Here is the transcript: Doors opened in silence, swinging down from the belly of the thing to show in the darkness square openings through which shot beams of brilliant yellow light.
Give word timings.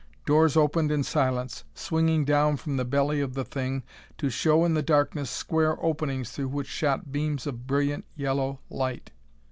Doors 0.25 0.57
opened 0.57 0.91
in 0.91 1.03
silence, 1.03 1.63
swinging 1.75 2.25
down 2.25 2.57
from 2.57 2.75
the 2.77 2.85
belly 2.85 3.21
of 3.21 3.35
the 3.35 3.45
thing 3.45 3.83
to 4.17 4.31
show 4.31 4.65
in 4.65 4.73
the 4.73 4.81
darkness 4.81 5.29
square 5.29 5.77
openings 5.79 6.31
through 6.31 6.47
which 6.47 6.65
shot 6.65 7.11
beams 7.11 7.45
of 7.45 7.67
brilliant 7.67 8.05
yellow 8.15 8.61
light. 8.67 9.11